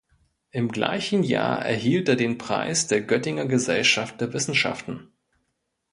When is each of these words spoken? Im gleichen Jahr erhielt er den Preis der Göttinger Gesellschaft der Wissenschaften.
Im 0.49 0.69
gleichen 0.71 1.21
Jahr 1.21 1.63
erhielt 1.63 2.09
er 2.09 2.15
den 2.15 2.39
Preis 2.39 2.87
der 2.87 3.01
Göttinger 3.01 3.45
Gesellschaft 3.45 4.19
der 4.19 4.33
Wissenschaften. 4.33 5.11